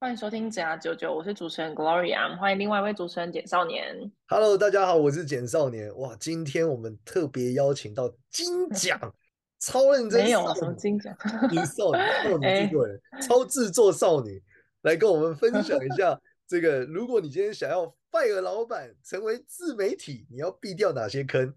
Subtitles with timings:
[0.00, 4.08] 欢迎收听职涯九九，我是主持人 Gloria，欢迎另外一位主持人简少年。
[4.28, 5.92] Hello，大家好，我是简少年。
[5.98, 8.96] 哇，今天我们特别邀请到金奖
[9.58, 11.90] 超认真，没有什么金奖，少女少
[12.38, 14.40] 女制作人，超制作少女
[14.82, 16.84] 来跟我们分享一下这个。
[16.84, 21.52] 如果你今天想要 fire 老板，成为自媒体，你要避掉哪些坑？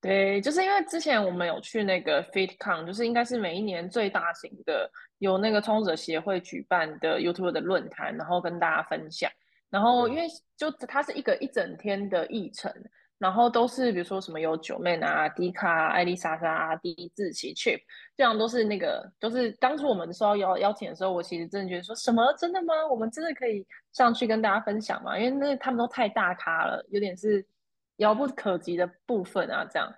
[0.00, 9.30] 对，就是因为之前我们有去那个 FitCon，就是应该是每一年最大型的，由那个创作者协会举办的 YouTube 的论坛，然后跟大家分享。
[9.68, 10.26] 然后因为
[10.56, 12.72] 就它是一个一整天的议程，
[13.18, 17.80] 然后都是比如说什么有九妹啊、迪卡、艾丽莎莎、第志奇、Chip，
[18.16, 22.74] 这样都是那个，就是当初我们收到邀邀请的时候，我其实真的觉得说什么真的吗？
[22.90, 25.18] 我们真的可以上去跟大家分享吗？
[25.18, 27.44] 因为那他们都太大咖了，有点是。
[27.96, 29.92] 遥不可及的部分啊，这样，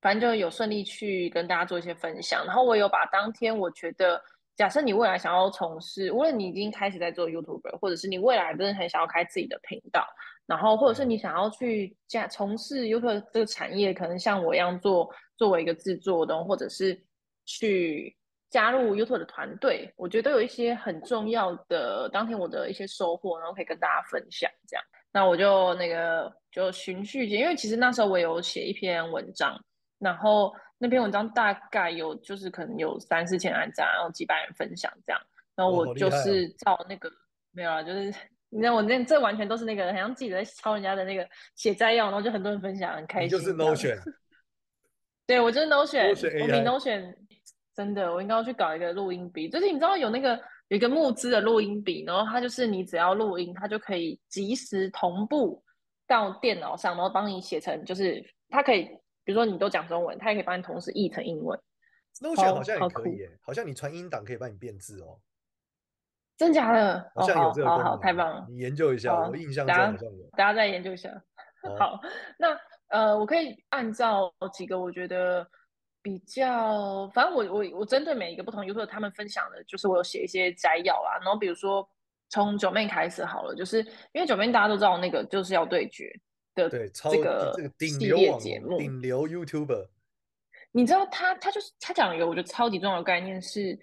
[0.00, 2.44] 反正就有顺利去跟大家做一些分享。
[2.44, 4.20] 然后我有把当天我觉得，
[4.56, 10.06] 假设你未来想要从事，无论你已经开始在做 YouTuber，或者是你未来真的很想要开自己的频道，
[10.46, 17.00] 然后或者是你想要去加从事 YouTube 这个产业，可能像我一样做作为一个制作的，或者是
[17.46, 18.16] 去
[18.52, 24.84] 加入 YouTube 的团队，我觉得有一些很重要的当天我的一些收获，然后可以跟大家分享这样。
[25.10, 29.58] 那我就那个就循序渐，因为其实那时候我有写一篇文章，
[29.98, 35.20] 然后那篇文章大概有就是可能有三四千按赞，然后几百人分享这样，
[35.56, 37.12] 然后我就是照那个、哦、
[37.52, 38.12] 没有啊，就是
[38.50, 43.30] 你知道我那这完全都是那个好像自己在抄人家的那个写摘要，然后就很多人分享，很开心。
[43.30, 43.98] 就是 Notion，
[45.26, 47.14] 对我就是 Notion，, Notion 我比 Notion
[47.74, 50.38] 真的，我应该要去搞一个录音笔，就是你知道有那个。
[50.68, 55.62] 有一个募资的录音笔，然后它就是你只要录音，它就可以即时同步
[56.06, 58.84] 到电脑上，然后帮你写成，就是它可以，
[59.22, 61.60] 比如说你都讲中文，它也可以帮你同时译成英文。
[62.22, 65.20] Notion 好像也可以耶，好像你传音档可以帮你变字哦。
[66.38, 67.12] 真假的？
[67.14, 67.84] 好像有这个功能。
[67.84, 68.46] 好好，太棒了！
[68.48, 70.26] 你研究一下，我印象中好像有。
[70.38, 71.10] 大家再研究一下。
[71.78, 72.00] 好，
[72.38, 72.58] 那
[72.88, 75.46] 呃，我可以按照几个我觉得。
[76.02, 81.16] 比较，反正我我我针对每一个不同 YouTuber 他们分享的，就是我有写一些摘要啦。
[81.22, 81.88] 然后比如说
[82.28, 83.78] 从九妹开始好了，就是
[84.12, 86.12] 因为九妹大家都知道那个就是要对决
[86.56, 89.86] 的这个系列节目，顶流 YouTuber。
[90.72, 93.78] 你知道他他就是他讲一个我觉得超级重要的概念是，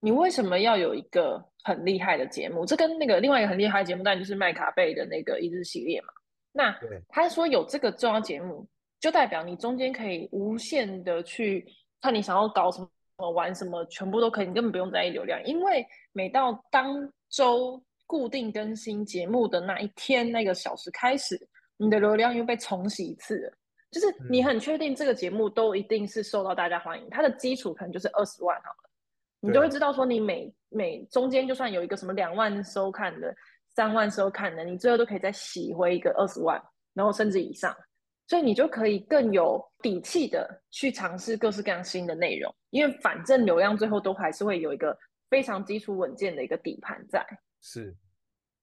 [0.00, 2.66] 你为什么要有一个很厉害的节目？
[2.66, 6.08] 这跟那个另外一个很厉害的节目，当然就是麦卡贝的那个一日系列嘛。
[6.52, 6.78] 那
[7.08, 8.68] 他说有这个重要节目。
[9.02, 11.66] 就代表你中间可以无限的去
[12.00, 12.80] 看你想要搞什
[13.16, 21.36] 么、玩什么，全部都可以，你根本不用在意流量，因为每到当周固定更新节目的那一天那个小时开始，
[21.78, 23.52] 你的流量又被重洗一次了。
[23.90, 28.90] 就是你很确定这个节目都一定是受到大家欢迎，它的基础可能就是二十万好了，
[29.40, 33.34] 你就会知道说你每每中间就算有一个什么两万收看的、
[33.74, 36.62] 三万收看的，你最后都可以再洗回一个二十万，
[36.94, 37.76] 然后甚至以上。
[38.32, 44.98] 所以你就可以更有底气的去尝试各式各样新的内容，因为反正流量最后都还是会有一个
[45.28, 47.22] 非常基础稳健的一个底盘在。
[47.60, 47.94] 是，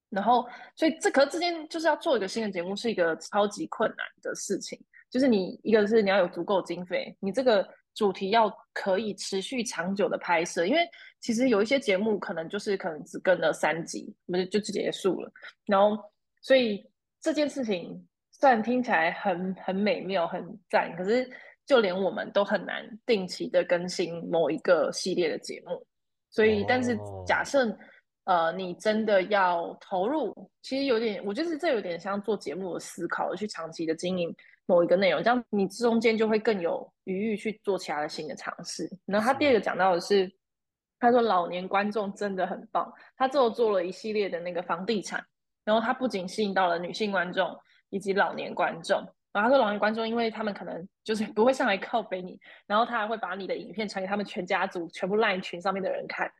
[0.09, 0.43] 然后
[0.75, 4.75] 所以这可是之间就是要做一个新的节目是一个超级困难的事情，
[5.07, 7.63] 就是你一个是你要有足够经费，你这个
[7.93, 10.79] 主题要可以持续长久的拍摄，因为
[11.19, 15.31] 其实有一些节目可能就是可能只跟了三集，不就就结束了，
[15.67, 15.95] 然后
[16.41, 16.83] 所以
[17.21, 18.03] 这件事情。
[18.39, 21.29] 虽然听起来很很美妙、很赞，可是
[21.65, 25.85] 就连我们都很难定期的更新某一个系列的节目。
[26.31, 27.77] 所以，但是假设
[28.23, 34.33] 呃你真的要投入，其实有点，我觉得这有点像做节目的思考，去长期的经营
[34.67, 38.89] 某一个内容，这样你中间就会更有余裕去做其他的新的尝试。
[39.05, 40.31] 然后他第二个讲到的是，
[40.97, 45.21] 他说老年观众真的很棒，他之后做了一系列的那个房地产，
[45.65, 47.53] 然后他不仅吸引到了女性观众。
[47.89, 48.99] 以及老年观众，
[49.31, 56.31] 然后他说老年观众，因为他们可能就是 不会上来靠背你，然后他还会把你的影片传给他们全家族、全部 LINE 群上面的人看，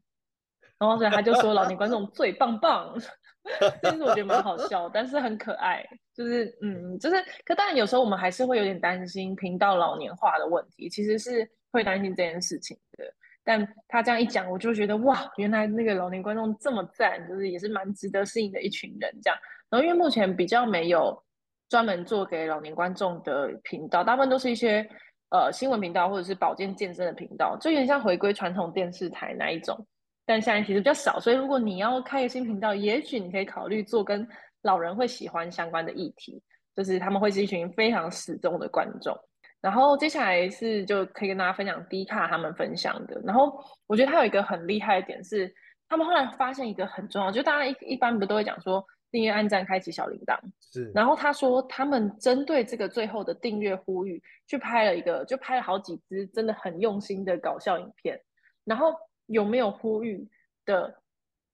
[0.78, 2.96] 然后所以他就说老年观众最棒棒，
[3.82, 7.16] 但是我觉得蛮好笑，但是很可爱，就是嗯，就是
[7.46, 13.06] 可当然有时候我们还是会有点担心频道老年化的问题，其实是会担心这件事情的，
[13.44, 21.22] 但他这样一讲，我就觉得哇，原来那个老年观众这么赞，就是也是蛮值得适应的一群人这样，然后因为目前比较没有。
[21.70, 24.86] 专门做给老年观众的频道，大部分都是一些
[25.30, 29.78] 呃新闻频道或者是保健健身的频道，就有点像回归传统电视台那一种。
[30.26, 34.28] 但现在其实比较少，所以如果你要开一个新频道，也许你可以考虑做跟
[34.64, 36.42] 老人会喜欢相关的议题，
[36.76, 39.18] 就是他们会是一群非常死忠的观众。
[39.62, 43.20] 然后接下来是就可以跟大家分享 D 卡他们分享的。
[43.26, 43.54] 然后
[43.88, 45.54] 我觉得他有一个很厉害的点是，
[45.88, 50.38] 他们后来发现一个很重要，就大家一一般不都会讲说订阅、按赞、开启小铃铛。
[50.72, 50.92] 是。
[50.94, 58.20] 然后他说他们针对这个最后的订阅呼吁，去拍了一个，就拍了好几支真的很用心的搞笑影片。
[58.64, 58.94] 然后
[59.28, 60.28] 有没有呼吁
[60.66, 60.94] 的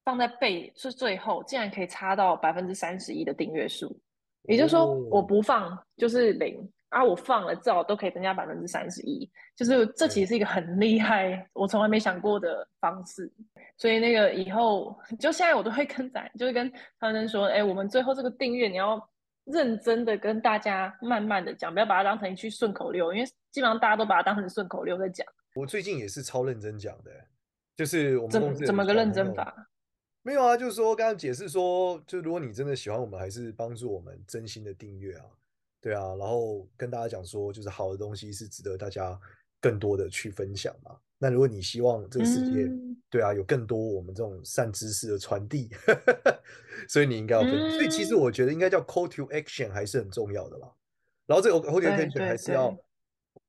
[0.04, 3.98] 放在背是最后，竟然可以差到百分之三十一的订阅数，
[4.44, 6.68] 也就是说我不放就是零。
[6.95, 13.30] 啊，我放了，照都可以增加百分之三十一，就是这其实是一个很厉害，我从来没想过的方式。
[13.75, 18.97] 所以那个以后，就现在我都会跟咱，就是跟他们说，哎、欸，我们最后这个订阅你要
[19.44, 25.27] 认真的跟大家慢慢的讲，不要把它当成一句顺口溜，因为基本上大家都把它当成顺口溜在讲。
[25.53, 27.12] 我最近也是超认真讲的，
[27.75, 29.53] 就是我们怎怎么个认真法？
[30.21, 35.25] 没有啊，就是说刚刚解释说，就如果你真的喜欢我们，还是帮助我们真心的订阅啊。
[35.86, 39.20] 对啊，然后跟大家讲说，就是好的东西是值得大家
[39.62, 40.98] 更多的去分享嘛。
[41.20, 45.70] 那如果你希望这个世界，嗯、对啊，有更多我们这种善知识的传递，
[46.90, 47.70] 所以你应该要分享。
[47.70, 50.68] 嗯、所以其实我觉得应该叫 call to action 还是很重要的啦。
[51.28, 52.76] 然后这个 call to action 还是要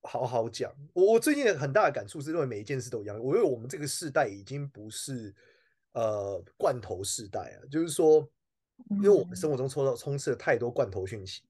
[0.03, 0.71] 好好讲。
[0.93, 3.19] 我我最近很大的感触是认为每一件事都一样。
[3.19, 5.35] 我认为我们这个世代已经不是
[5.93, 8.29] 呃罐头世代啊，就是说，
[8.91, 11.41] 因为我们生活中抽到充斥了太多罐头讯息。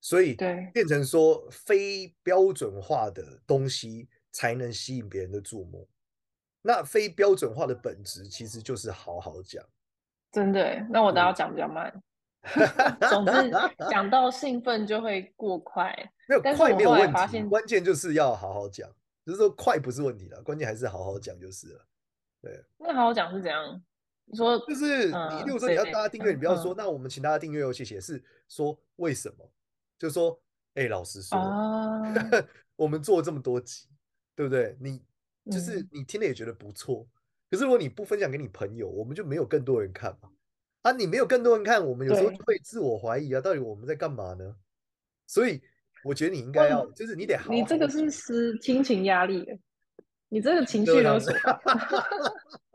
[0.00, 0.34] 所以
[0.72, 5.88] 变成说非标准化的东西才能吸引别人的注目。
[6.62, 9.64] 那非标准化的本质其实就是好好讲。
[10.30, 10.86] 真的？
[10.90, 11.92] 那我都要讲比较慢。
[13.10, 13.32] 总之
[13.90, 15.94] 讲到兴奋就会过快。
[16.28, 18.88] 没有快没有问题，关键就是要好好讲。
[19.24, 21.86] 就是说快不是问题了，关键还是好好讲就是了。
[22.40, 22.64] 对。
[22.78, 23.82] 那好好讲是怎样？
[24.26, 28.00] 你说就是你，例如说你要大家订阅，你不要说那我们请大家订阅哦，谢谢。
[28.00, 29.50] 是说为什么？
[29.98, 30.40] 就说，
[30.74, 32.46] 哎、欸，老实说，uh...
[32.76, 33.88] 我们做了这么多集，
[34.36, 34.76] 对不对？
[34.80, 35.02] 你
[35.50, 37.10] 就是你听了也觉得不错，嗯，
[37.50, 40.30] 可是如果你不分享给你朋友，我们就没有更多人看嘛。
[40.82, 44.54] 啊，你没有更多人看，我们有时候就会自我怀疑啊，到底我们在干嘛呢？
[45.26, 45.60] 所以
[46.04, 49.44] 我觉得你应该要，就是你得好好，你这个是是亲情压力，
[50.28, 51.34] 你这个情绪勒索。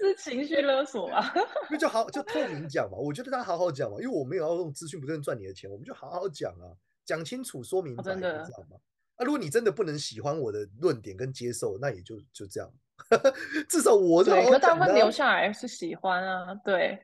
[0.00, 1.32] 是情绪勒索啊！
[1.70, 2.96] 那就好，就透明讲嘛。
[2.96, 6.72] 我觉得大家好好讲嘛，因为我没有要用资讯不断赚你的钱，我们就好好讲啊，
[7.04, 8.78] 讲清楚，说明白，真的，知道吗？
[9.16, 12.72] 啊，如果你真的不能喜欢我的论点跟接受，那也就就这样。
[13.68, 16.98] 至少我好好、啊、对，可大部分留下来是喜欢啊，对，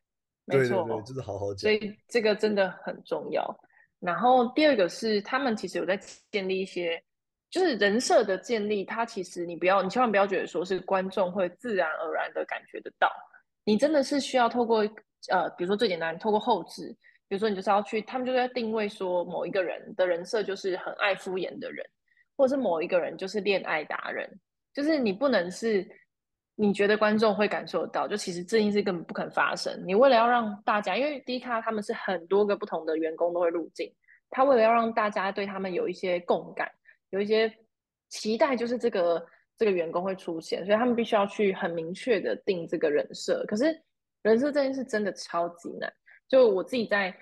[0.46, 1.58] 没错，对对对，就是好好讲。
[1.58, 3.44] 所以这个真的很重要。
[3.98, 5.98] 然后第二个是，他们其实有在
[6.30, 7.02] 建立一些。
[7.48, 13.10] 就是人设的建立，它其实你不要，你千万不要觉得说是观众会自然而然的感觉得到，
[13.64, 14.78] 你真的是需要透过
[15.30, 16.94] 呃，比如说最简单，透过后置，
[17.28, 21.86] 比如说你就是要去，他们就在定位说某一个人的人设就是很爱敷衍的人，
[22.36, 24.28] 或者是某一个人就是恋爱达人，
[24.74, 25.88] 就是你不能是
[26.56, 29.80] 你觉得观众会感受得到，就其实这件事根本不可能发生。
[29.86, 33.92] 你为了要让大家，因为 D 卡他们是很多个不同的员工都会入镜，
[34.30, 36.70] 他为了要让大家对他们有一些共感。
[37.10, 37.52] 有一些
[38.08, 39.26] 期待，就是这个
[39.56, 43.44] 这个员工会出现，所以他们必须要去很明确的定这个人设。
[43.46, 43.66] 可是
[44.22, 45.92] 人设这件事真的超级难。
[46.28, 47.14] 就我自己在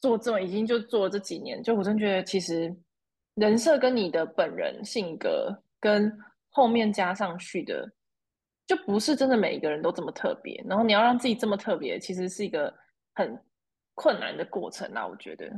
[0.00, 2.74] 做这么已经就做了这几年，就我真觉得其实
[3.36, 6.12] 人设跟你的本人性格跟
[6.50, 7.90] 后面加上去的，
[8.66, 10.62] 就不是真的每一个人都这么特别。
[10.68, 12.72] 然后你要让自己这么特别，其实是一个
[13.14, 13.38] 很
[13.94, 15.06] 困难的过程啊。
[15.06, 15.50] 我觉得，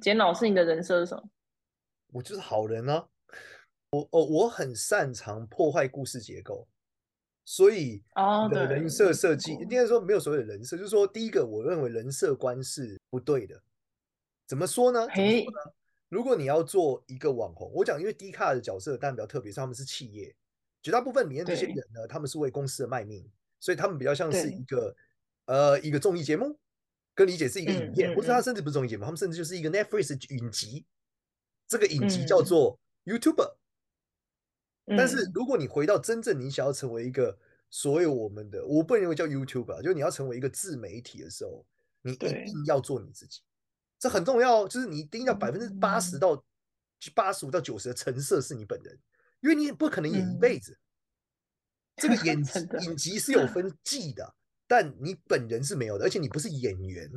[0.00, 1.22] 简老师，你的人设是什么？
[2.12, 3.06] 我就是好人啊！
[3.90, 6.68] 我哦，我很擅长破坏故事结构，
[7.44, 8.04] 所以
[8.50, 13.60] 的人设设计应该说没有所谓的人设，就是说第一个，我认为人设观是不对的。
[14.46, 15.06] 怎么说呢？
[15.12, 15.72] 怎么说呢？
[16.08, 20.34] 如果你要做一个网红，我讲因为 D 卡的角色当然比较特别，是他们是企业，
[20.82, 24.94] 绝大部分里面这些人呢，他们是为公司的卖命，所以他们比较像是一个
[25.46, 26.56] 呃一个综艺节目，
[27.14, 30.84] 跟理解是一个影片，或者他甚至不是综艺节目，他们甚至就是一个 Netflix 影集。
[31.70, 33.54] 这个影集叫做 YouTuber，
[34.86, 37.38] 嗯，但是如果你回到真正你想要成为一个
[37.70, 41.64] 所有我们的，我不认为叫 YouTuber，就是你要成为一个自媒体的时候，
[42.02, 43.40] 你一定要做你自己，
[44.00, 46.44] 这很重要，就是你一定要百分之八十到
[47.14, 48.98] 八十五到九十的成色是你本人，
[49.40, 50.76] 因为你也不可能演一辈子。
[51.94, 52.36] 这个 演
[52.82, 53.72] 影集是有分。
[53.84, 54.34] 季的，
[54.66, 57.08] 但你本人是没有的，而且你不是演员，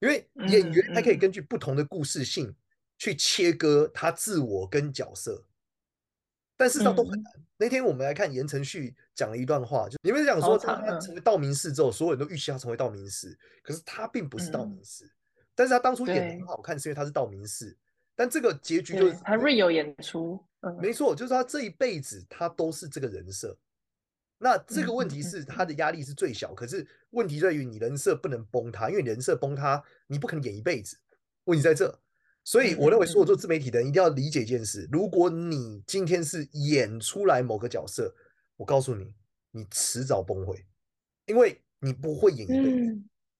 [0.00, 2.52] 因为演员他可以根据不同的故事性。
[2.98, 5.44] 去切割他自我跟角色，
[6.56, 7.32] 但事实上都很难。
[7.36, 15.04] 嗯、那天我们来看言承旭讲了一段话，就你们讲说他成为道明寺之后，所有人都预期他成为道明寺，可是他并不是道明寺。
[15.04, 15.10] 嗯、
[15.54, 17.76] 但是他当初演的很好看，是因为他是道明寺。
[18.14, 23.54] 但这个结局就是他 real 演出，嗯、没错，就是他这一辈子他都是这个人设。
[24.38, 30.98] 那这个问题是他的压力是最小，可是问题在于你人设不能崩塌，因为人设崩塌，你不可能演一辈子。
[31.44, 31.98] 问题在这，
[32.46, 38.14] 所以我认为，所有做自媒体的人一定要理解一件事：如果你今天是演出来某个角色，
[38.56, 39.12] 我告诉你，
[39.50, 40.64] 你迟早崩溃，
[41.26, 42.78] 因为你不会演一辈子，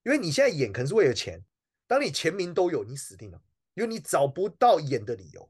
[0.02, 1.40] 因为你现在演可能是为了钱，
[1.86, 3.40] 当你钱名都有，你死定了，
[3.74, 5.48] 因为你找不到演的理由。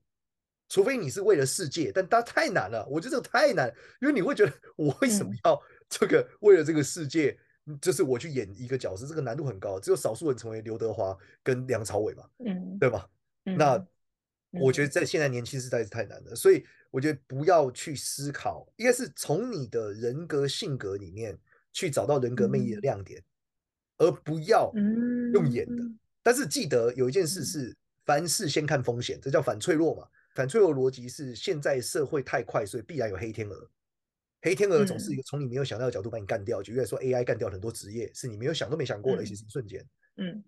[0.68, 2.86] 除非你是为了世界，但它太难了。
[2.90, 5.58] 我觉得这个太难，因为你会觉得 我为什么要
[5.88, 7.38] 这个为了这个世界，
[7.80, 13.08] 就是我去演一个角色，这个难度很高，只有少数人成为刘德华跟梁朝伟嘛，嗯，对吧？
[13.54, 13.86] 那
[14.50, 21.38] 我觉得在现在年轻时代是太难了，所以我觉得不要去思考，应该是从你的人格性格里面
[21.72, 23.22] 去找到人格魅力的亮点，
[23.98, 24.72] 而不要
[25.32, 25.82] 用演的。
[26.22, 30.08] 但是记得有一件事是，凡事先看风险，这叫反脆弱嘛。
[30.34, 33.70] 反脆弱逻辑是现在社会太快，所以必然有黑天鹅。
[34.42, 39.84] 黑天鹅总是一个从你没有想到的角度把你干掉，嗯、就比如说 AI 干掉很多职业，是你没有想都没想过的一些瞬间。
[40.18, 40.44] 嗯，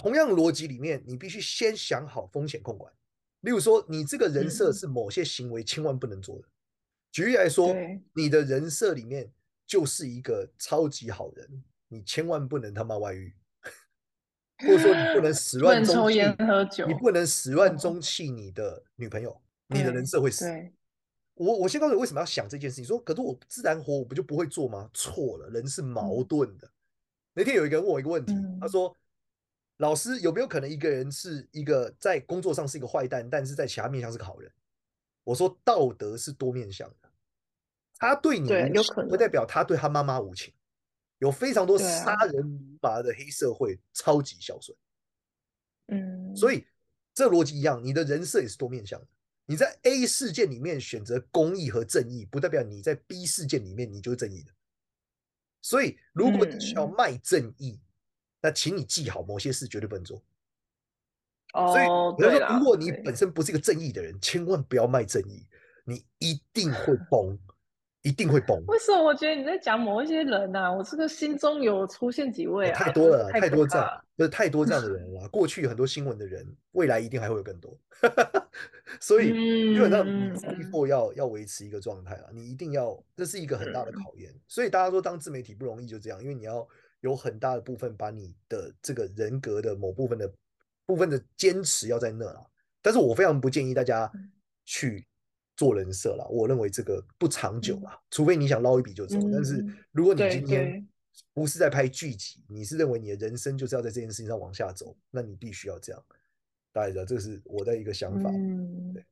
[0.00, 2.90] 同样逻辑里面，你必须先想好风险控管。
[3.42, 6.48] 例如说，你这个人设是某些行为千万不能做的。
[6.48, 6.50] 嗯、
[7.12, 7.76] 举例来说，
[8.14, 9.30] 你的人设里面
[9.66, 13.34] 就是一个超级好人，你千万不能他妈外遇。
[14.60, 19.38] 或者说你不能 始乱终弃，抽烟喝酒，你不能始乱终弃你的女朋友，
[19.68, 20.46] 你的人设会死。
[21.34, 22.84] 我我先告诉你为什么要想这件事情。
[22.84, 24.88] 说，可是我自然活我不就不会做吗？
[24.94, 26.70] 错了，人是矛盾的。
[27.32, 28.94] 那天有一个人问我一个问题，他说
[29.80, 34.52] ：“老师有没有可能一个人是一个在工作上是一个坏蛋，但是在其他面向是个好人？”
[35.24, 37.08] 我说：“道德是多面向的，
[37.98, 40.52] 他对你无情，不代表他对他妈妈无情。”
[41.18, 44.76] 有非常多杀人如麻的黑社会，超级孝顺。
[45.88, 46.66] 嗯，所以
[47.14, 49.06] 这逻辑一样，你的人设也是多面向的。
[49.44, 54.52] 你在 A 事件里面选择公义和正义，不代表你在 B 事件里面你就是正义的。
[55.60, 57.78] 所以，如果你需要卖正义，
[58.40, 60.22] 那请你记好，某些事绝对不能做。
[61.54, 65.46] 哦，所以我说，如果你本身不是一个正义的人，千万不要卖正义，
[65.84, 67.38] 你一定会 崩。
[68.02, 68.58] 一定会崩。
[68.66, 70.72] 为什么我觉得你在讲某一些人啊？
[70.72, 72.74] 我这个心中有出现几位啊？
[72.74, 75.28] 太多了，太多这样，就是太多这样的人了。
[75.28, 77.78] 过去很多新闻的人，未来一定还会有更多。
[79.00, 84.34] 所以基本上你逼迫要要维持一个状态啊，你一定要，这是一个很大的考验。
[84.48, 86.66] 所以大家说当自媒体不容易，就这样，因为你要
[87.00, 90.32] 有很大的部分把你的这个人格的某部分的
[90.86, 92.44] 部分的坚持要在那啊。
[92.82, 94.10] 但是我非常不建议大家
[94.64, 95.06] 去。
[95.56, 99.18] 做人设啦，我认为这个不长久啦，嗯、除非你想捞一笔就走。
[99.18, 100.88] 嗯、但是如果你今天
[101.34, 106.02] 不是在拍剧集，你是认为你的人生就是要在这件事情上往下走，那你必须要这样。
[106.72, 108.30] 大家知道，这是我的一个想法。
[108.30, 109.04] 嗯，对，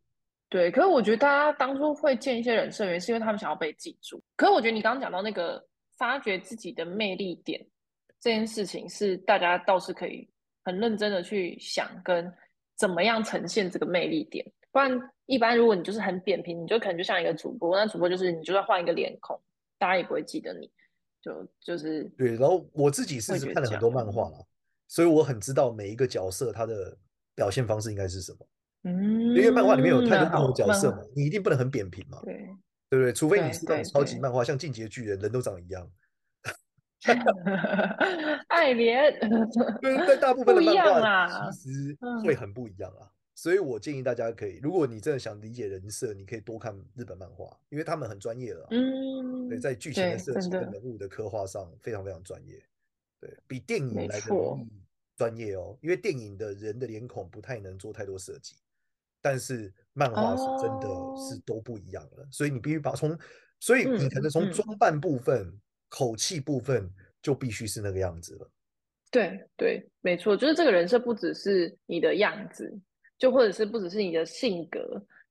[0.48, 0.70] 对。
[0.70, 4.18] 可是我觉得大家当初会建一些人设，原因是因为他们想要被记住。
[4.34, 5.62] 可是我觉得你刚刚讲到那个
[5.98, 7.62] 发掘自己的魅力点
[8.20, 10.28] 这件事情，是大家倒是可以
[10.64, 12.32] 很认真的去想，跟
[12.76, 14.44] 怎么样呈现这个魅力点。
[14.70, 19.40] 不然，一般如果你就是很扁平，你就可能就像一个主播，那主播就是你就算换一个脸孔，
[19.78, 20.70] 大家也不会记得你，
[21.22, 22.36] 就就是对。
[22.36, 24.46] 然后我自己是看了很多漫画了，
[24.86, 26.96] 所以我很知道每一个角色他的
[27.34, 28.38] 表现方式应该是什么。
[28.84, 32.20] 嗯，因为漫画里面有太多不同的角色嘛，你一定不能很扁平嘛。
[32.22, 32.34] 对，
[32.90, 33.12] 对不对？
[33.12, 35.90] 除非你是那种超级漫画，像进击的巨人，人都长一样。
[38.48, 39.12] 爱莲，
[39.80, 43.10] 对，大部分的漫画其实会很不一样啊。
[43.34, 48.66] 所以我建议大家可以，如果你真的想理解人设，你可以多看日本漫画，因为他们很专业了。
[48.72, 52.60] 嗯，对，在剧情的设计跟人物的刻画上非常非常专业，
[53.20, 54.26] 对，比电影来的
[55.16, 55.78] 专业哦。
[55.80, 58.56] 因为电影的人的脸孔不太能做太多设计，
[59.22, 62.26] 但是漫画是真的是都不一样了。
[62.32, 63.16] 所以你必须把从，
[63.60, 65.56] 所以你可能从装扮部分、
[65.88, 66.90] 口气部分
[67.22, 68.50] 就必须是那个样子了。
[69.10, 72.78] 对对，没错，就是这个人设不只是你的样子。
[73.18, 74.80] 就或者是不只是你的性格，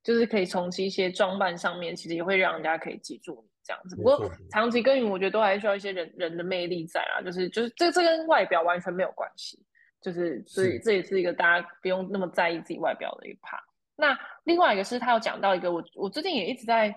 [0.02, 3.96] 就是可以从其一些装扮上面，其实也会让人家可以记住你这样子。
[3.96, 7.22] 不过长期耕耘，我觉得都还需要一些人人的魅力在啊。
[7.22, 9.58] 就是就是这这跟外表完全没有关系，
[10.02, 13.62] 就是所以这也是一个大家不用那么在意自己外表的一个 part。
[13.96, 16.94] 那另外一个是他有讲到一个我我最近也一直在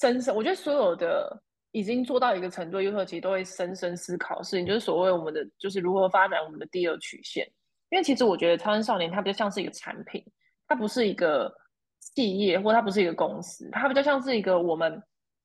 [0.00, 1.38] 深深，我觉得所有的
[1.78, 7.46] 已经做到一个程度，优特其实都会深深思考事情，就是所谓我们的就是如何发展我们的第二曲线。
[7.90, 10.24] 因为其实我觉得超人少年它比较像是一个产品，
[10.66, 11.50] 它不是一个
[12.00, 15.00] 企业，或它不是一个公司，它比较像是一个我们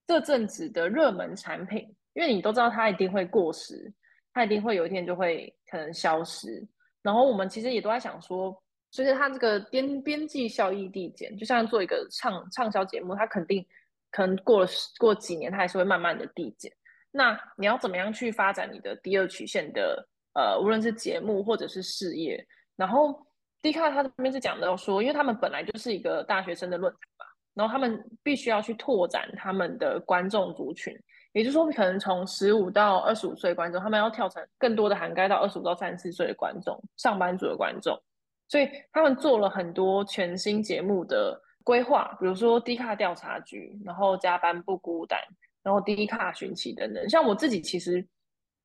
[0.07, 3.93] 这阵子的热门产品，因为你都知道它一定会过时，
[4.33, 6.67] 它一定会有一天就会可能消失。
[7.01, 8.53] 然后我们其实也都在想说，
[8.91, 13.65] 随着它这个边边际效益递减，就像做一个畅畅销节目，它肯定
[14.13, 14.67] 可能过了
[14.97, 16.71] 过几年，它还是会慢慢的递减。
[17.11, 22.47] 那你要怎么样去发展你的第二曲线的呃，无论是节目或者是事业？
[22.77, 23.13] 然后
[23.61, 30.97] D 卡他这边是讲到说，因为他们本来就是一个大学生的论坛嘛，然后他们必须要去拓展他们的观众族群。
[31.33, 37.99] 也就是说，可能从十五到二十五岁观众，他们要跳成更多的涵盖到二十五到三十四岁的观众，上班族的观众，
[38.47, 45.19] 所以他们做了很多全新节目的规划，比如说低卡调查局，然后加班不孤单，
[45.63, 47.09] 然后低卡寻奇等等。
[47.09, 48.05] 像我自己，其实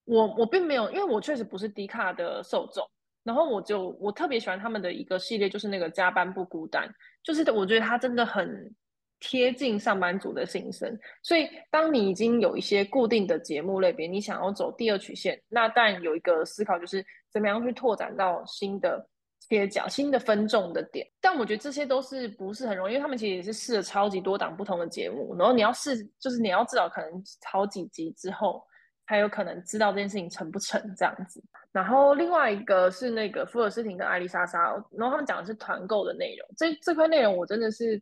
[0.05, 2.89] 我我并没有，因为我确实不是低卡的受众，
[3.25, 6.89] 然后我就我特别喜欢他们的一个系列，就是那个加班不孤单，
[7.23, 8.75] 就是我觉得他真的很。
[9.21, 19.05] 贴近上班族的心声，所以当你已经有一些固定的节目类别，你想要走第二曲线，那但有一个思考就是怎么样去拓展到新的
[19.49, 21.07] 切角、新的分众的点。
[21.21, 27.11] 但我觉得这些都是不是很容易，因为他们其实也是试了超级多档不同的节目，然后你要试，就是你要至少可能
[27.45, 28.63] 好几集之后，
[29.07, 31.43] 才有可能知道这件事情成不成这样子。
[31.73, 38.01] 然后另外一个是那个福尔斯汀跟艾丽莎莎，然后他们讲的是团购的内容，这这块内容我真的是。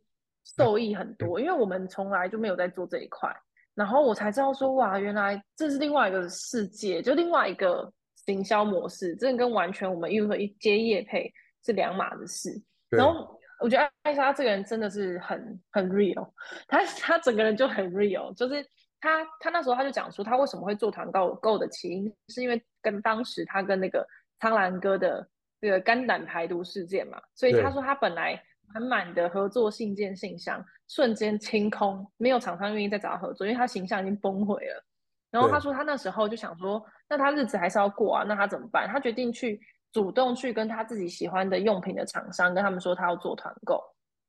[0.57, 3.29] 受益很多，因为我们从来就没有在做这一块，
[3.75, 7.93] 然后我才知道说，哇，原来这是另外一个世界，就另外一个
[8.27, 11.33] 行销模式，真的跟完全我们因为一接业配
[11.65, 12.63] 是两码子事。
[12.91, 16.31] 然后我觉得艾莎这个人真的是很很 real，
[16.69, 18.65] 他他整个人就很 real，就是
[19.01, 24.07] 他他那时候他就讲说，他为什么会做团购购的起因，是因为跟当时他跟那个
[24.41, 25.27] 苍兰哥的
[25.61, 28.43] 这个肝胆排毒事件嘛，所以他说他本来。
[28.75, 34.85] 满满的合作信件信箱瞬间清空，没有厂商愿意再找他合作，因为他形象已经崩毁了。
[35.31, 38.89] 然后他说他那时候就想说，那他日子还是要过啊，那他怎么办？
[38.89, 39.61] 他决定去
[39.93, 43.83] 主动去跟他自己喜欢的用品的厂商跟他们说他要做团购。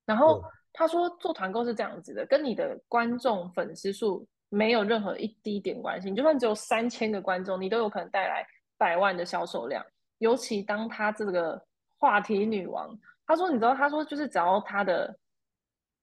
[0.06, 0.42] 然后
[0.74, 6.10] 他说做团购是这样子的，跟你的观众粉丝数没有任何一滴点关系。
[6.10, 8.46] 你就算只有三千个观众，你都有可能带来
[8.78, 9.86] 百万的销售量。
[10.20, 11.62] 尤其当他这个
[11.98, 12.98] 话题女王。
[13.30, 15.14] 他说：“你知道，他说就是只要他的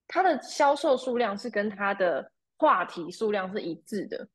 [0.06, 4.28] 他的销售数量是跟他的话题数量是一致的，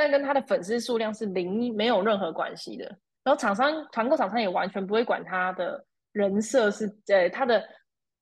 [0.00, 2.84] 但跟他的粉丝数量是零，没有任何关系的。
[3.22, 7.62] 然后厂商团购厂商也完全不会管他的人设是呃他的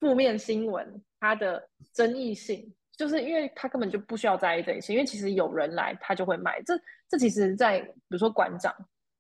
[0.01, 1.64] 负面新闻，他的
[1.95, 6.61] 争议性，就是因为他根本就不需要在意这些，因为其实有人来他就会买。
[6.62, 6.75] 这
[7.09, 8.75] 这其实，在比如说馆长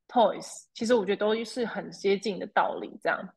[0.08, 3.28] Toys，其实我觉得都是很接近的道理，这样。”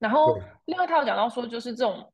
[0.00, 2.12] 然后，另外他有讲到说，就是这种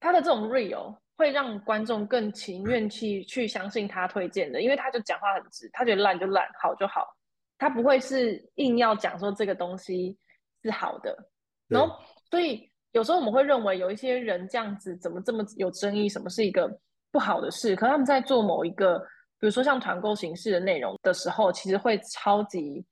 [0.00, 7.06] 他的这种 real 会让观众更情愿去去相信他推荐的，因为他就讲话很直，他觉得烂就烂，好就好，
[7.58, 10.18] 他不会是硬要讲说这个东西
[10.62, 11.16] 是好的。
[11.68, 11.96] 然后，
[12.30, 16.68] 所以有时候我们会认为有一些人这样子怎么这么有争议，什么是一个
[17.10, 17.74] 不好的事？
[17.76, 18.98] 可他们在做某一个，
[19.38, 22.84] 比如说像团购形式的内容的时候，其实会超级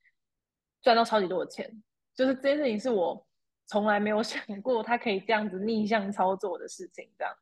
[0.83, 1.69] 赚到超级多的钱。
[2.15, 3.27] 就是这件事情是我。
[3.69, 7.33] 从来没有 想过他可以这样子逆向操作的事情，这样。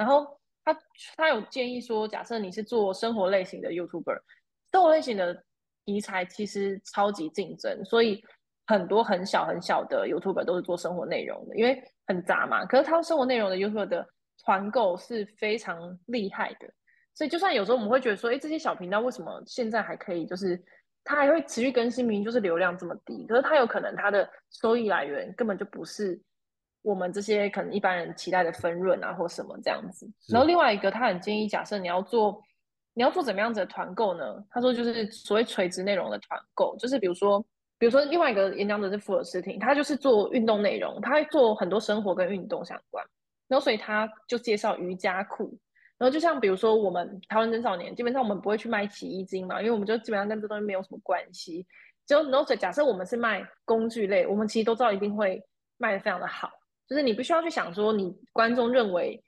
[0.00, 0.26] 然后
[0.64, 0.74] 他
[1.14, 4.18] 他有建议说，假设你是做生活类型的 YouTuber，
[4.72, 5.44] 生活类型的
[5.84, 8.24] 题材其实超级竞争，所以
[8.66, 12.64] 很多很小很小的 YouTuber 都是做生活内容的，因为很杂嘛。
[12.64, 14.08] 可是他生活内容的 YouTuber 的
[14.42, 16.66] 团购是非常厉害的，
[17.14, 20.58] 所以就算有时候我们会觉得说，哎，这些小频道为什么现在还可以，就是。
[21.02, 26.20] 它还会持续更新，明明就是流量这么低，可是它有可能它的收益来源根本就不是
[26.82, 30.10] 我们这些可能一般人期待的分润啊，或什么这样子。
[30.28, 32.42] 然后另外一个，他很建议，假设你要做，
[32.94, 34.24] 你要做怎么样子的团购呢？
[34.50, 37.44] 他说就是所谓垂直内容的团购，就是比如说，
[37.78, 43.04] 比如说另外一个演讲者是福尔斯汀，他就是做运动内容，他会做很多生活跟运动相关，
[43.48, 45.56] 然后所以他就介绍瑜伽裤。
[45.98, 51.66] 然后就像比如说我们台湾真少年，基本上我们不会去卖洗衣精嘛，因为我们就基本上跟这东西没有什么关系。
[52.06, 55.40] 就 no 假设我们是卖工具类，我们其实都知道一定会
[55.76, 56.50] 卖的非常的好。
[56.90, 59.18] 就是你不需要去想说你观众认为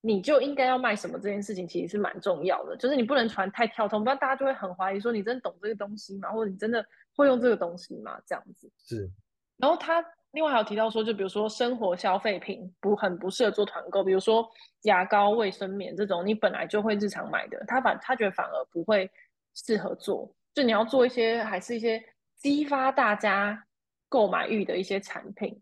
[0.00, 2.76] 你就应该要卖什么这件事情，其实是蛮重要的。
[2.76, 6.30] 就是你不能传太跳通，不然大家就会很怀疑说你真的懂这个东西吗？
[6.30, 6.84] 或者你真的
[7.16, 8.20] 会用这个东西吗？
[8.24, 9.10] 这样子是。
[9.56, 10.04] 然后他。
[10.32, 14.46] 另外还有提到说，就比如说生活消费品不很不适合做团购，比如说
[14.82, 19.10] 牙膏、卫生棉这种，你本来就会日常买的，他反他觉得反而不会
[19.54, 20.30] 适合做。
[20.52, 21.98] 就你要做一些还是一些
[22.36, 23.64] 激发大家
[24.10, 25.58] 购买欲的一些产品。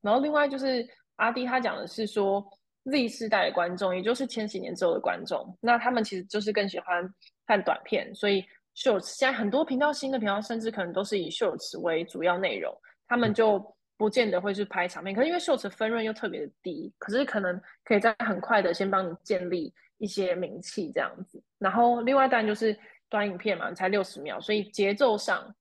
[0.00, 0.86] 然后另外就是
[1.16, 2.44] 阿弟他讲的是说
[2.84, 7.08] Z 世代的观众，也就是千禧年之后的观众，那他们其实就是更喜欢
[7.46, 8.44] 看短片，所以
[8.76, 12.74] Shorts 现在很多频道新的频道甚至可能都是以 Shorts 为主要内容，
[13.06, 13.62] 他们就
[13.96, 25.54] 不见得会去拍长片，可是因为 Shorts 分润又特别的低，可是可能可以在很快的先帮你建立一些名气这样子，然后另外当然就是短影片嘛，才六十秒，所以节奏上。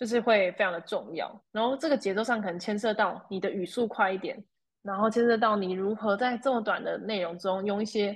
[0.00, 4.42] 就是会非常的重要，然后这个节奏上可能牵涉到你的语速快一点，
[4.82, 8.12] 然后牵涉到你如何在这么短的内容中用一些，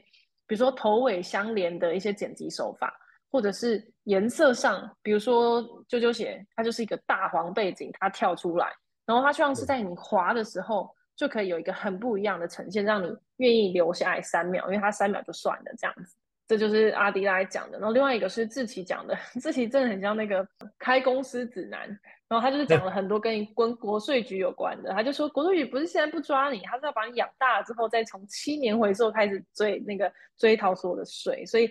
[0.46, 2.98] 比如说头尾相连的一些剪辑手法，
[3.30, 8.72] 或者是颜色上，比如说啾啾鞋，它就是一个大黄背景，它跳出来，
[9.04, 16.16] 然后它希望是在你滑的时候就可以有一个很不一样的呈现，让你愿意留下来三秒，因为它三秒就算了这样子。
[16.46, 20.46] 这就是阿迪拉讲的，然后另外一个是志奇讲的，志奇真的很像那个
[20.78, 21.88] 开公司指南，
[22.28, 31.70] 然后他就是讲了很多跟跟国税局有关的，他就说国税局不是现在不抓你，他是要把你养大了之后，再从七年回收开始追那个追讨所有的税，所以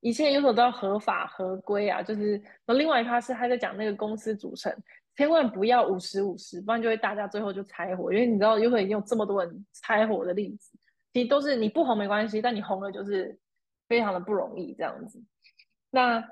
[0.00, 4.74] 一切有所都要合法合规啊，就是，然后另外一趴是他在讲那个公司组成，
[5.16, 10.76] 千万不要五十五十，不然就会大家最后就拆伙，因为你知道有可能有这么多人拆伙的例子，
[11.12, 13.38] 其实都是你不红没关系，但你红了就是。
[13.88, 15.20] 非常的不容易这样子。
[15.90, 16.22] 那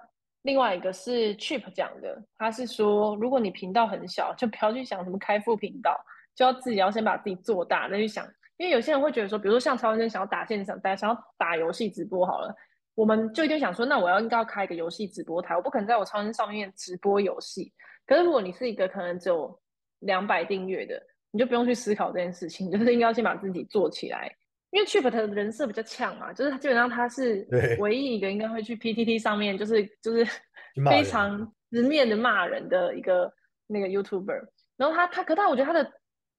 [0.42, 5.98] 另外一个是 Chip 讲的，他是说，如果你频道很小，就不要去想什么开副频道，
[6.34, 8.24] 就要自己要先把自己做大，再去想。
[8.58, 12.54] 因为有些人会觉得说，比如说像曹文真想要打线上，大家想要打游戏直播好了，
[12.94, 17.72] 我们就一定想说，那我要应该要开一个游戏直播台，我不可能在我超人上面直播游戏。
[18.06, 19.58] 可是如果你是一个可能只有
[20.00, 24.34] 两百订阅的，你就不用去思考这件事情，就是应该要先把自己做起来。
[24.70, 27.46] 因为 Chip 的人设比较呛嘛，就是基本上他是
[27.78, 30.26] 唯一一个应该会去 PTT 上面，就是就是
[30.90, 33.32] 非常直面的骂人的一个
[33.66, 34.44] 那个 YouTuber。
[34.76, 35.90] 然后他他可他我觉得他的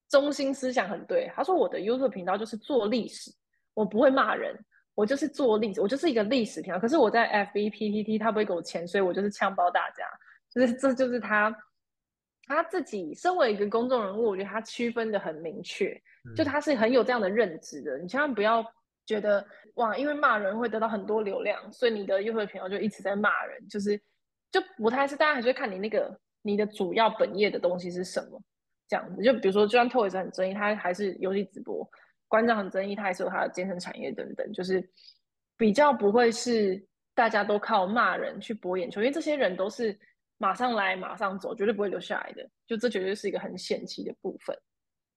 [0.09, 3.31] 中心思想很对，他说我的 YouTube 频道就是做历史，
[3.73, 4.55] 我不会骂人，
[4.93, 6.79] 我就是做历史，我就是一个历史频道。
[6.79, 10.05] 可是我在 FB PTT 他不会给我钱，所以我就是呛爆大家，
[10.53, 11.55] 就是这就是他
[12.47, 16.01] 他自己身为一个公众人物，我觉得他区分的很明确。
[16.35, 18.65] 就他是很有这样的认知的，你千万不要
[19.05, 23.97] 觉得哇，因为骂人会得到很多流量，所以你的 YouTube 频道就一直在骂人，就是
[24.51, 28.41] 就不太是，大家还是会看你那个你的主要本业的东西是什么
[28.89, 29.23] 这样子。
[29.23, 31.87] 就比如说，就算 Toys 很争议，他还是游戏直播；
[32.27, 34.85] 馆长很争议，他还是有他的健身产业等等，就是
[35.55, 39.97] 比较不会是大家都靠骂人去博眼球，因为这些人都是
[40.37, 42.47] 马上来马上走，绝对不会留下来的。
[42.65, 44.57] 就这绝对是一个很险棋的部分，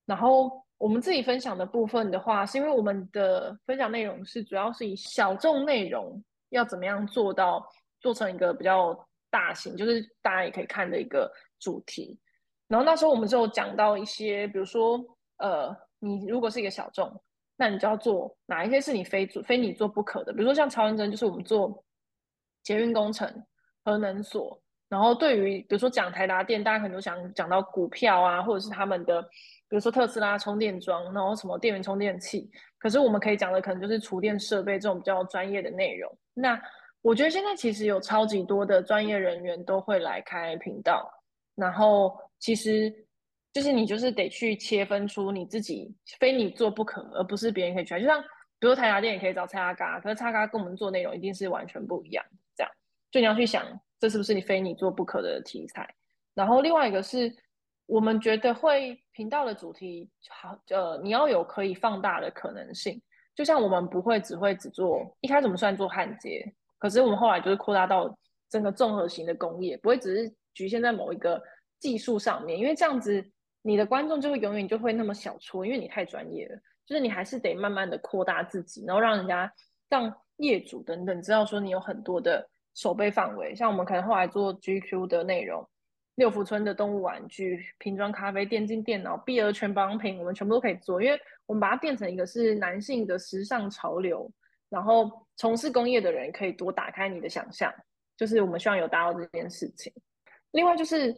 [0.07, 0.65] 然后。
[0.81, 7.63] 我们自己分享的部分的话，是因为我们的分享内容是主要是以小众内容要怎么样做到
[8.01, 12.19] 做成一个比较大型，就是大家也可以看的一个主题。
[12.67, 14.99] 然后那时候我们就讲到一些，比如说，
[15.37, 17.23] 呃，你如果是一个小众，
[17.57, 21.85] 那你就要做哪一些是你非做非你做不可的，比如说像曹文真，就是我们做
[22.63, 23.31] 捷运工程、
[23.85, 24.59] 核能所。
[24.91, 29.27] 然后对于比如说讲台达电，大家可能都想讲到股票啊，或者是他们的。
[29.71, 36.13] 比如说特斯拉充电桩，然后什么电源充电器，可是我们可以讲的可能就是厨电设备这种比较专业的内容。
[36.35, 36.61] 那
[37.03, 41.09] 我觉得现在其实有超级多的专业人员都会来开频道，
[41.55, 42.93] 然后其实
[43.53, 47.97] 就是你就是得去切分出你自己非你做不可，而不是别人可以去。
[48.01, 48.21] 就像
[48.59, 52.25] 比如台达电也可以找蔡阿嘎，可是蔡阿嘎跟我们做内容一定是完全不一样。
[52.57, 52.73] 这样，
[53.13, 53.65] 就你要去想
[54.01, 55.95] 这是不是你非你做不可的题材。
[56.35, 57.33] 然后另外一个是。
[57.93, 63.03] 我们觉得会频道的主题好，呃，你要有可以放大的可能性。
[63.35, 66.41] 就像我们不会只会只做，一开始我们算做焊接，
[66.79, 68.17] 可是我们后来就是扩大到
[68.49, 71.43] 整个综合型的工业，不会只是局限在某一个
[71.81, 73.29] 技术上面，因为这样子
[73.61, 76.57] 你的观众就会永远就会那么小撮，因为你太专业了。
[76.87, 79.53] 就是你还是得慢慢的扩大自己，然后让人家
[79.89, 82.49] 让业主等等知道说你有很多的
[82.81, 83.55] 守备范围。
[83.55, 85.69] 像我们可能后来做 GQ 的内容。
[86.17, 94.31] 六福村的动物玩具、瓶装咖啡、电竞电脑、碧儿全保养品，我们全部都可以做，因为我们把它变成一个是男性的时尚潮流，
[94.69, 97.73] 然后从事工业的人可以多打开你的想象，
[98.19, 99.91] 就是我们希望有达到这件事情。
[100.51, 101.11] 另外就是，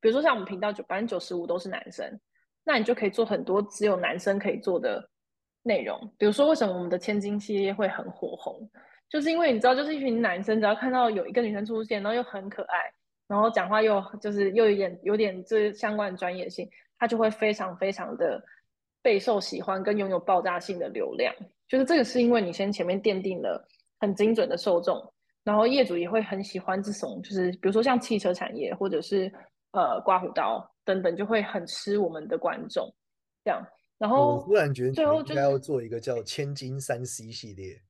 [0.00, 2.18] 比如说像我们频道九百分之九十五都是男生，
[2.64, 5.08] 那你就可以做很多只有男生可以做的
[5.62, 5.96] 内容。
[6.18, 8.68] 比如说为什么我们的千金系列会很火红，
[9.08, 12.78] 就是因为你知道，就是一群男生只要看到有一个女生出现，然后又很可爱。
[13.26, 18.42] 然后讲话又就是又有点有点这相关的专业性，他就会非常非常的
[19.00, 21.34] 备受喜欢，跟拥有爆炸性的流量。
[21.66, 23.66] 就是这个是因为你先前面奠定了
[23.98, 25.02] 很精准的受众，
[25.42, 29.32] 然后业主也会很喜欢这种，就是比如说像汽车产业或者是
[29.72, 32.92] 呃刮胡刀等等，就会很吃我们的观众。
[33.42, 37.80] 这样，然后我忽然觉得最后应该要做一个叫“千金三 C” 系列，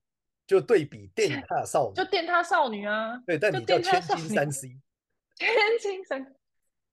[0.46, 3.16] 就对比电 踏少女，就电踏少女啊。
[3.26, 4.68] 对，但你叫千金三 C，
[5.36, 5.48] 千
[5.80, 6.24] 金三。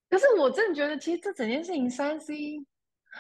[0.10, 2.36] 可是我真的觉得，其实这整件事情三 C，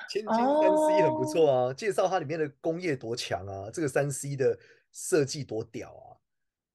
[0.10, 1.63] 千金三 C 很不错啊。
[1.67, 4.58] Oh, 介绍它里面的工业多强啊，这个三 C 的
[4.91, 6.20] 设计多屌啊。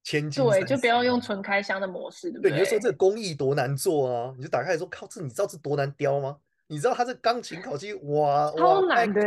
[0.02, 2.50] 千金对，就不要用纯开箱的模式，对不对？
[2.52, 6.38] 对，你就说这个工艺多难做啊，你就打开来说，靠，这你知道这多难雕吗？
[6.68, 9.20] 你知道它这钢琴烤漆哇，超难的，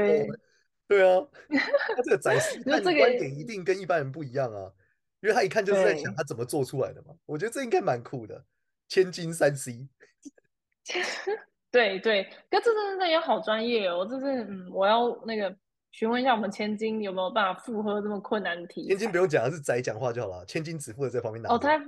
[0.89, 1.23] 对啊，
[1.95, 4.69] 他这个展示 它的观点一定跟一般人不一样啊，
[5.21, 7.13] 因为他一看就是在想他怎么做出来的嘛。
[7.28, 8.43] 我觉得这应该蛮酷的，
[8.88, 9.88] 千金三 C。
[11.71, 15.56] 对对，可这真的也好专业哦，这是嗯，我要那个
[15.91, 18.88] 询问一下我们千金有没有办法负荷这么困难的题。
[18.88, 21.54] 千金不用讲，他是宅讲话就好了，千金只负责这方面拿。
[21.54, 21.80] 哦，他，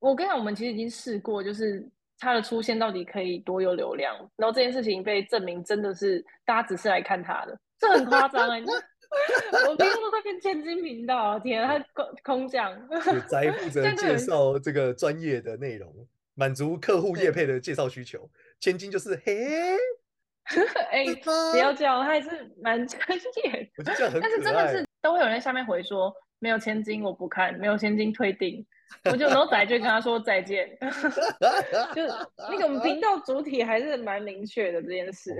[0.00, 1.88] 我跟你讲，我们其实已经试过，就是。
[2.18, 4.16] 他的出现到底可以多有流量？
[4.36, 8.62] 然后这件事情被证明真的是大家只是来看他的，这很夸张哎！
[9.68, 12.72] 我平时都在跟千金频道，天啊，他空空讲。
[13.28, 15.94] 宅负责介绍这个专业的内容，
[16.34, 18.28] 满足客户业配的介绍需求。
[18.58, 19.76] 千金就是嘿，
[20.90, 22.28] 哎、欸，不要这样，他还是
[22.60, 23.00] 蛮专
[23.44, 23.70] 业。
[23.78, 24.20] 我觉得。
[24.20, 28.66] 但是真的是都会有人在下面回说，没有千金我不看，没有千金退订。
[29.04, 30.68] 我就然后仔就跟他说再见
[31.92, 32.02] 就
[32.50, 35.36] 那个我们频道主体还是蛮明确的这件事。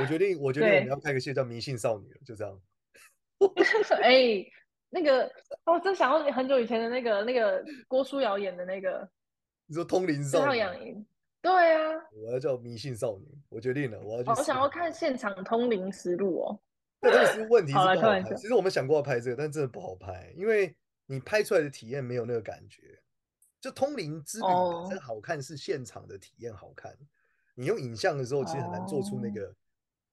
[0.00, 2.60] 我决定，我决定我们要开个系列叫迷信少女，了就这样。
[4.02, 4.52] 哎、欸，
[4.90, 5.30] 那个
[5.64, 9.08] 我真想要很久以前的那个那个郭书瑶演的那个，
[9.66, 11.04] 你说通灵少女？
[11.40, 14.28] 对啊，我要叫迷信少女，我决定了，我要去。
[14.30, 16.60] 我想要看现场通灵实录哦。
[17.48, 20.74] 问题是不好拍，其实我们想过要拍这个，但真的不好拍，因为。
[21.10, 23.00] 你拍出来的体验没有那个感觉，
[23.62, 26.94] 就通灵之旅本身好看是现场的体验好看，
[27.54, 29.50] 你用影像的时候其实很难做出那个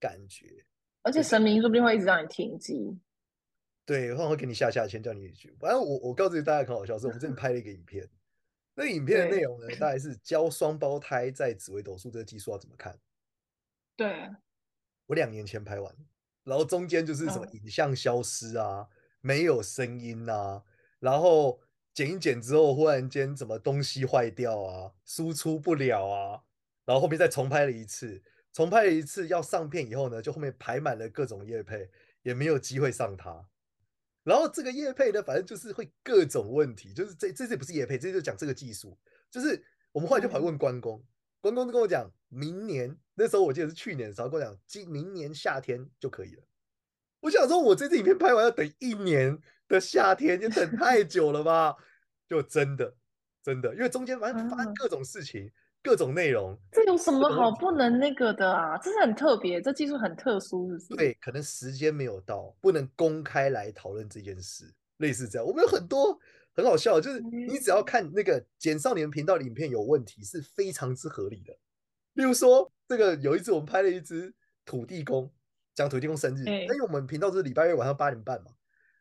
[0.00, 0.64] 感觉，
[1.02, 2.98] 而且神明说不定会一直让你停机，
[3.84, 5.56] 对，然后会给你下下签叫你去。
[5.60, 8.08] 反正我我告诉大家很好笑，是我们这边拍了一个影片，
[8.74, 12.98] 那个影片的内容呢，大概是教双胞胎在紫微斗数这个技术要怎么看。
[13.96, 14.28] 对，
[15.06, 15.96] 我两年前拍完，
[16.44, 18.88] 然后中间就是什么影像消失啊，
[19.20, 20.62] 没有声音啊。
[20.98, 21.60] 然后
[21.94, 26.42] 剪一剪之后，忽然间什么东西坏掉啊，输出不了啊，
[26.84, 28.22] 然后后面再重拍了一次，
[28.56, 31.90] 重拍了一次要上片以后呢，就后面排满了各种叶配，
[32.22, 33.46] 也没有机会上它。
[34.22, 38.96] 然后这个叶配呢，反正就是会各种问题，就是这这次不是叶配，这就讲这个技术，
[39.30, 41.04] 就是我们后来就跑去问关公，
[41.42, 46.42] 关公就跟我讲，明年那时候我记得是去年的时候跟我讲，今明年夏天就可以了。
[47.20, 49.38] 我想说，我这支影片拍完要等一年。
[49.68, 51.74] 的夏天，你等太久了吧？
[52.28, 52.94] 就真的
[53.42, 55.50] 真的，因为中间反正发生 各种事情，啊、
[55.86, 56.58] 各种内容。
[56.72, 58.76] 这有什么好不能那个的啊？
[58.78, 60.96] 这是很特别，这技术很特殊，是不是？
[60.96, 64.64] 对，可能时间没有到，不能公开来讨论这件事，
[64.96, 65.46] 类似这样。
[65.46, 66.18] 我们有很多
[66.56, 71.56] 很好笑，就是你只要看那个简少年频道的影片有问题，是非常之合理的。
[72.14, 75.30] 例如说，这个有一次我们拍了一支土地公，
[75.74, 78.50] 讲土地公生日，因为我们频道是礼拜二晚上八点半嘛。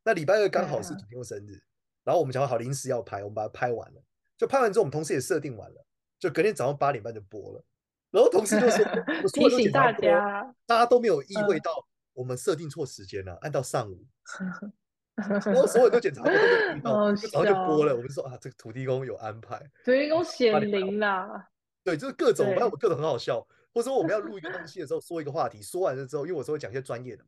[0.04, 1.62] 那礼拜二刚好是土地公生日，啊、
[2.04, 4.04] 然后我们讲好临时要拍，我们把它拍完了，
[4.38, 5.85] 就拍完之后，我们同事也设定完了，
[6.26, 7.64] 就隔天早上八点半就播了。
[8.12, 8.86] 然后同事就说：
[9.34, 11.72] “提醒大家，大家都没有意会到
[12.14, 14.06] 我们设定错时间了，嗯、按到上午。
[15.16, 17.94] ”然后所有人都检查过，都没有遇到，就播了。
[17.94, 21.48] 我们就说啊，这个土地公有安排，土地公显灵啦。
[21.84, 23.46] 对，就是各种，反正我们各种很好笑。
[23.74, 27.26] 或者说我们要录一个东西的时候， 说一个话题，说完了之后，因为我说会讲一些专业的。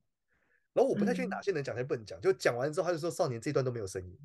[0.74, 2.20] 然后我不太确定哪些能讲，哪些不能讲。
[2.22, 4.18] 就讲完之后，他就说：“少年这段都没有声音，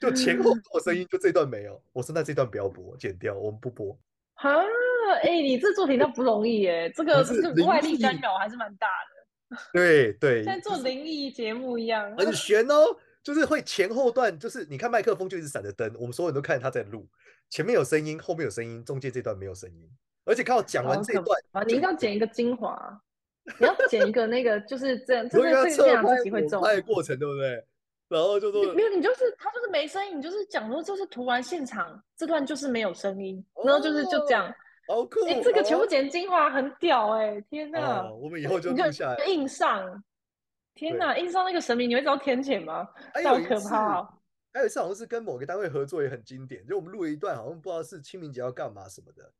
[0.00, 3.96] 就前后做声音，就这段没有。”我说：“那这段不要播，剪掉，我们不播。”
[4.34, 4.50] 哈，
[5.22, 9.56] 哎，你这作品都不容易耶，这个这个外力干扰还是蛮大的。
[9.72, 12.96] 对对，像做灵异节目一样，很 悬哦。
[13.22, 17.06] 就是会前后段，就是你看麦克风就一直闪着灯，我们所有人都看着他在录，
[17.50, 19.86] 前面有声音，后面有声音，中间这段没有声音，
[20.24, 22.98] 而且看我讲完这段啊，你一定要剪一个精华。
[23.58, 26.62] 你要剪一个那个，就是这样， 这是这这样自己会中。
[26.62, 27.64] 拍过程对不对？
[28.10, 34.52] 然后就说没有，你就是他就是没声音，你就是讲说就是突然现场这段就是没有声音，然后就是就这样。
[34.88, 35.24] 好酷！
[35.28, 37.40] 哎，这个全部剪精华很屌哎！
[37.42, 40.02] 天哪，我们以后就录下来，印上。
[40.74, 42.88] 天哪，印上那个神明，你会知道天谴吗？
[43.24, 44.02] 好可怕！
[44.52, 46.66] 还有一次好像是跟某个单位合作，也很经典。
[46.66, 49.32] 就我们录了一段，好像不知道是清明节要干嘛什么的。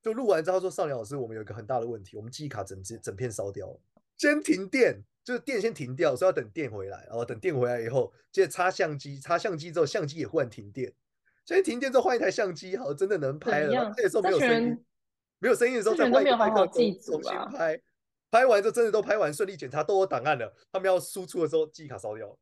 [0.00, 3.80] 就录完之后说，少年老师，我们有一个很大的问题，我们记忆卡整整片烧掉了，
[4.18, 10.92] 先停电，就是电先停掉，所以要等电回来，然后等电回来以后，接着插相机，插相机之后，相机也忽然停电，
[11.44, 13.92] 所以停电之后换一台相机，好，真的能拍了。
[13.96, 14.84] 这时候没有声音，
[15.38, 16.50] 没有声音的时候再换一台，
[17.00, 17.80] 重新拍。
[18.30, 22.36] 拍完之后真的都拍完，顺利检查都有档案了，他们要输出的时候记忆卡烧掉了。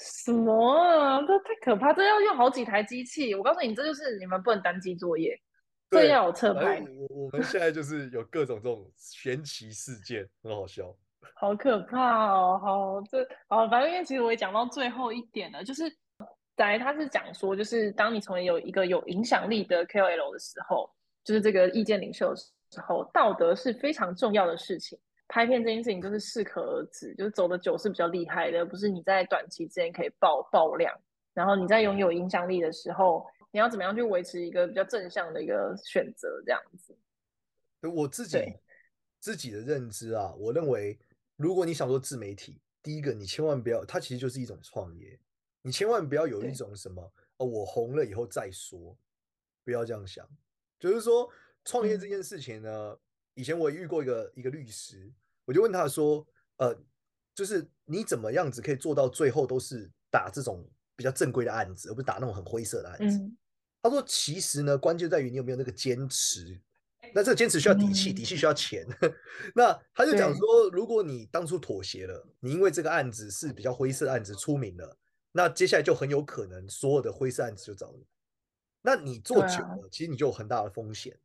[0.00, 1.20] 什么啊？
[1.22, 1.92] 这太可怕！
[1.92, 3.34] 这要用好几台机器。
[3.34, 5.36] 我告诉你，这就是你们不能单机作业，
[5.90, 6.84] 这要有侧拍。
[7.10, 10.94] 我我们现在就是有各种这种玄奇事件，很好笑。
[11.34, 12.60] 好可怕哦！
[12.62, 15.84] 好，这好，反正因为其实我也讲到最后一点了，就是
[16.56, 20.88] 在他是讲说，就是当你成为有一个有影响力的 KOL 的时候，
[21.24, 24.98] 就是这个意见领袖的时候，道德是非常重要的事情。
[25.28, 30.92] 拍片这件事情就是适可而止，就是走的久是比较厉害的，不是你在短期之间可以爆爆量。
[31.34, 36.96] 然后你在拥有影响力的时候，你要怎么样去维持一个比较正向的一个选择，这样子。
[37.80, 38.38] 我自己
[39.18, 40.98] 自己的认知啊，我认为。
[41.40, 45.16] 如果你想做自媒体，第一个你千万不要，它其实就是一种创业，
[45.62, 47.00] 你千万不要有一种什么
[47.36, 48.98] 哦，我红了以后再说，
[49.62, 50.28] 不要这样想。
[50.80, 51.30] 就是说
[51.64, 52.98] 创业这件事情呢，嗯、
[53.34, 55.08] 以前我也遇过一个一个律师，
[55.44, 56.76] 我就问他说，呃，
[57.32, 63.18] 就是你怎么样子可以做到最后都是打这种比较正规的案子，而不是打那种很灰色的案子？
[63.18, 63.36] 嗯、
[63.80, 66.60] 他说，其实呢，关键在于你有没有那个坚持。
[67.14, 68.84] 那这个坚持需要底气，底气需要钱。
[69.00, 69.14] 嗯、
[69.54, 74.98] 那他就讲说，如果你当初妥协了，你因为这个案子是比较灰色的案子出名了，
[75.30, 78.04] 那接下来就很有可能所有的灰色案子就找你。
[78.82, 81.16] 那你做久了，啊、其实你就有很大的风险。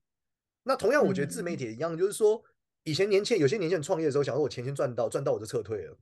[0.62, 2.42] 那同样，我觉得自媒体也一样，嗯、就是说，
[2.84, 5.98] 以前年轻有些年轻人创业的时候，想说我钱先赚到，赚到我就撤退了。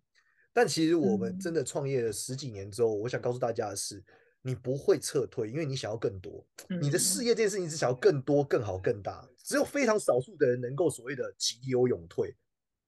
[0.54, 4.04] 但其实我们真的创业了十几年之后，嗯、我想告诉大家的是。
[4.44, 6.44] 你不会撤退，因为你想要更多。
[6.82, 9.24] 你的事业这件事情是想要更多、更好、更大。
[9.44, 12.36] 只有非常少数的人能够所谓的急流勇退，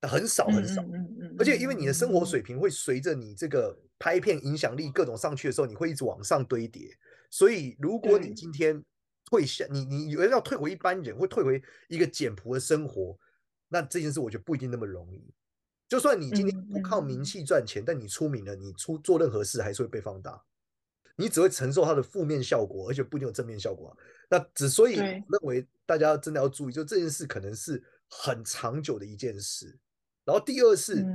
[0.02, 0.84] 很少很少。
[1.38, 6.90] 而且因为你的生活水平会随着你这个拍片影响力各种上去的时候，你会一直往上堆叠。
[7.30, 8.84] 所以如果你今天
[9.24, 13.16] 退下，你你以为要退回一般人，会退回一个简朴的生活，
[13.70, 15.24] 那这件事我觉得不一定那么容易。
[15.94, 20.44] 就算你今天不靠名气赚钱，但你出名了，你出做任何事还是会被放大。
[21.16, 23.98] 你只会承受它的负面效果，而且不一定有正面效果啊。
[24.28, 27.80] 那之所以认为大家真的要注意，就这件事可能是
[28.10, 29.78] 很长久的一件事。
[30.26, 31.06] 然后第二是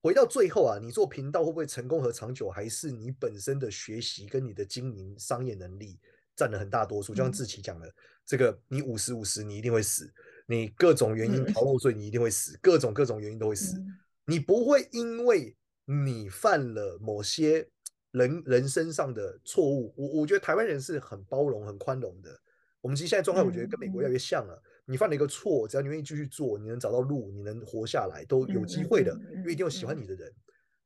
[0.00, 6.00] 回到最后啊，你做频道会不会成功和长久，还是你本身的学习跟你的经营商业能力
[6.34, 7.14] 占了很大多数。
[7.14, 7.94] 就像志奇讲的，
[8.24, 10.10] 这个你五十五十，你一定会死。
[10.48, 12.58] 你各种原因逃漏税，你一定会死。
[12.60, 13.80] 各种各种原因都会死。
[14.26, 17.70] 你不会因为你犯了某些。
[18.12, 22.40] 人人身上的错误，我我觉得台湾人是很包容、很宽容的。
[22.80, 24.60] 我们其实现在状态，我觉得跟美国越来越像了。
[24.86, 30.34] 你犯了一个错，只要你愿意继续做，你能找到路，你能活下来，都有机会的，因为一定有喜欢你的人。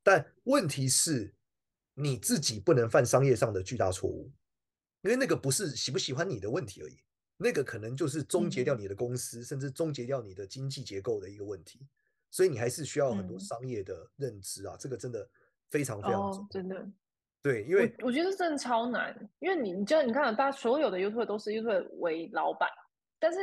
[0.03, 1.33] 但问题是，
[1.95, 4.29] 你自己不能犯商业上的巨大错误，
[5.03, 6.99] 因为那个不是喜不喜欢你的问题而已，
[7.43, 11.87] 那个可能就是终结掉你的公司，甚至终结掉你的经济结构的一个问题。
[12.31, 15.29] 所以你还是需要很多商业的认知啊，这个真的
[15.71, 16.87] 非常非常重要，真的。
[17.43, 22.71] 对，因为我，我觉得真的超难，因为你，你就你看，大家所有的 YouTuber 都是 YouTuber 为老板，
[23.19, 23.41] 但是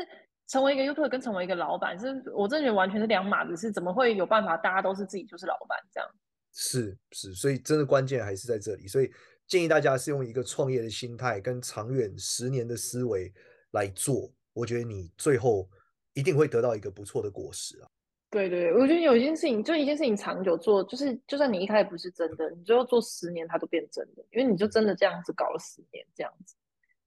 [0.47, 6.09] 成为一个 YouTuber 跟成为一个老板，是我真的觉得完全是两码子是，怎么会有办法大家都是自己就是老板这样？
[6.51, 9.11] 是是，所以真的关键还是在这里，所以
[9.45, 13.31] 建议大家是用一个创业的心态跟长远十年的思维
[13.71, 15.69] 来做，我觉得你最后
[16.13, 17.87] 一定会得到一个不错的果实啊。
[18.31, 26.55] 对对，我觉得有一件事情，就一件事情长久做，就是就算你一开始不是真的，你最后做十年，它都变真的，因为你就真的这样子搞了十年，这样子，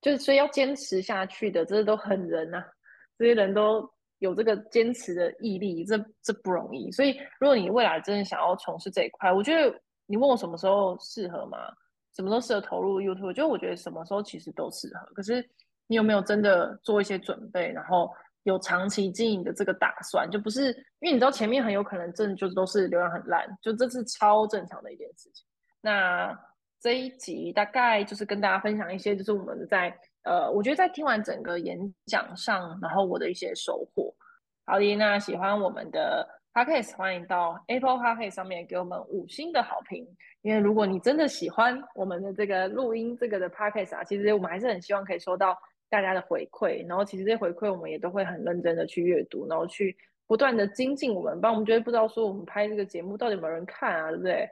[0.00, 2.66] 就是所以要坚持下去的，这都很人呐、啊，
[3.16, 6.90] 这些人都有这个坚持的毅力，这这不容易。
[6.90, 11.58] 所以如果你未来真的想要从事这一块，我觉得你问我什么时候适合吗？
[12.16, 13.32] 什么时候适合投入 YouTube？
[13.32, 15.48] 就我觉得什么时候其实都适合，可是
[15.86, 18.10] 你有没有真的做一些准备，然后？
[18.44, 25.46] 有长期经营的这个打算，就不是因为你知道前面很有可能真的就都是流量很烂，就这是超正常的一件事情。
[25.80, 26.36] 那
[26.80, 34.12] 这一集大概就是跟大家分享一些，就是我们在呃，我觉得在听完整个演讲上，然后我的一些收获。
[34.66, 40.04] 好的，那喜欢我们的 Podcast，欢迎到 Apple Podcast 上面给我们五星的好评。
[40.40, 45.56] 因为如果你真的喜欢我们的这个录音这个的 Podcast 啊，其实我们还是很希望可以收到。
[45.92, 49.94] 大家的回馈，然后其实这些回馈我们也都会很认真的去阅读，然后去
[50.26, 54.48] 不断的精进我们，不然我们觉得不知道说我们拍这个节目到底有没有人看啊，对不对？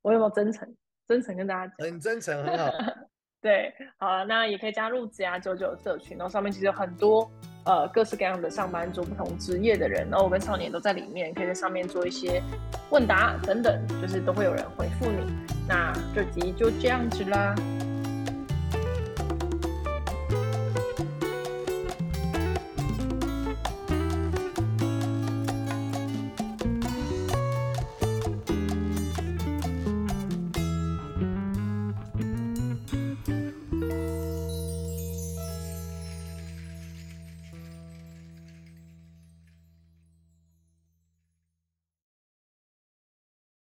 [0.00, 0.66] 我有没有真诚？
[1.06, 2.72] 真诚跟大家讲，很真诚，很好。
[3.42, 7.30] 对，好，那也可以加入职涯九九社群，然后上面其实有很多
[7.66, 12.42] 呃各式各样的上班族、不同职业的人，然后我跟少年都在里面，可以在上面做一些
[12.90, 15.30] 问答等等，就是都会有人回复你。
[15.68, 17.54] 那这集就这样子啦。